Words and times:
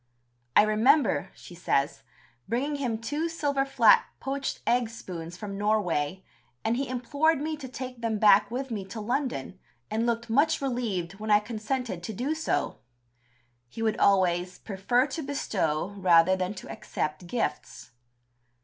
"I 0.55 0.63
remember," 0.63 1.29
she 1.35 1.53
says, 1.53 2.01
"bringing 2.49 2.77
him 2.77 2.97
two 2.97 3.29
silver 3.29 3.65
flat 3.65 4.03
poached 4.19 4.61
egg 4.65 4.89
spoons 4.89 5.37
from 5.37 5.59
Norway, 5.59 6.23
and 6.65 6.75
he 6.75 6.89
implored 6.89 7.39
me 7.39 7.55
to 7.57 7.67
take 7.67 8.01
them 8.01 8.17
back 8.17 8.49
with 8.49 8.71
me 8.71 8.83
to 8.85 8.99
London, 8.99 9.59
and 9.91 10.07
looked 10.07 10.27
much 10.27 10.59
relieved 10.59 11.19
when 11.19 11.29
I 11.29 11.39
consented 11.39 12.01
to 12.01 12.13
do 12.13 12.33
so!" 12.33 12.79
He 13.69 13.83
would 13.83 13.99
always 13.99 14.57
"prefer 14.57 15.05
to 15.05 15.21
bestow 15.21 15.93
rather 15.95 16.35
than 16.35 16.55
to 16.55 16.71
accept 16.71 17.27
gifts." 17.27 17.91